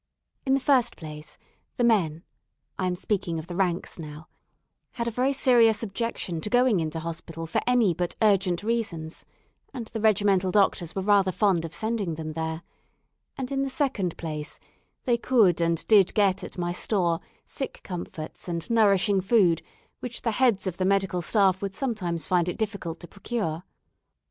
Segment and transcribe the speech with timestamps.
[0.47, 1.37] In the first place,
[1.75, 2.23] the men
[2.79, 4.27] (I am speaking of the "ranks" now)
[4.93, 9.25] had a very serious objection to going into hospital for any but urgent reasons,
[9.75, 12.63] and the regimental doctors were rather fond of sending them there;
[13.37, 14.59] and, in the second place,
[15.03, 19.61] they could and did get at my store sick comforts and nourishing food,
[19.99, 23.61] which the heads of the medical staff would sometimes find it difficult to procure.